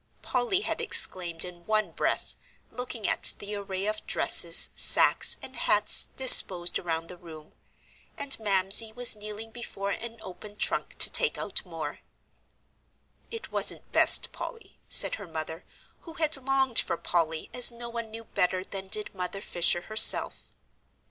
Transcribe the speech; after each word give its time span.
Polly 0.23 0.61
had 0.61 0.81
exclaimed 0.81 1.45
in 1.45 1.63
one 1.67 1.91
breath, 1.91 2.35
looking 2.71 3.07
at 3.07 3.35
the 3.37 3.53
array 3.53 3.85
of 3.85 4.03
dresses, 4.07 4.69
sacks, 4.73 5.37
and 5.43 5.55
hats 5.55 6.07
disposed 6.15 6.79
around 6.79 7.07
the 7.07 7.17
room. 7.19 7.53
And 8.17 8.35
Mamsie 8.39 8.91
was 8.93 9.15
kneeling 9.15 9.51
before 9.51 9.91
an 9.91 10.17
open 10.21 10.55
trunk 10.57 10.97
to 10.97 11.11
take 11.11 11.37
out 11.37 11.63
more. 11.67 11.99
"It 13.29 13.51
wasn't 13.51 13.91
best, 13.91 14.31
Polly," 14.31 14.79
said 14.89 15.13
her 15.21 15.27
mother, 15.27 15.65
who 15.99 16.13
had 16.13 16.35
longed 16.35 16.79
for 16.79 16.97
Polly 16.97 17.51
as 17.53 17.69
no 17.71 17.87
one 17.87 18.09
knew 18.09 18.23
better 18.23 18.63
than 18.63 18.87
did 18.87 19.13
Mother 19.13 19.39
Fisher 19.39 19.81
herself. 19.81 20.51